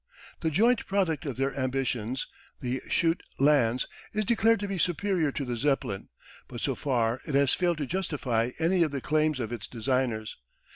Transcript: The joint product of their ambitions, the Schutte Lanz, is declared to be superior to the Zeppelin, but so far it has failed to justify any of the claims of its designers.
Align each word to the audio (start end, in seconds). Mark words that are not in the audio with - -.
The 0.39 0.49
joint 0.49 0.87
product 0.87 1.27
of 1.27 1.37
their 1.37 1.55
ambitions, 1.55 2.25
the 2.59 2.81
Schutte 2.89 3.21
Lanz, 3.37 3.85
is 4.13 4.25
declared 4.25 4.59
to 4.61 4.67
be 4.67 4.79
superior 4.79 5.31
to 5.33 5.45
the 5.45 5.55
Zeppelin, 5.55 6.09
but 6.47 6.59
so 6.59 6.73
far 6.73 7.21
it 7.27 7.35
has 7.35 7.53
failed 7.53 7.77
to 7.77 7.85
justify 7.85 8.49
any 8.57 8.81
of 8.81 8.89
the 8.89 8.99
claims 8.99 9.39
of 9.39 9.53
its 9.53 9.67
designers. 9.67 10.37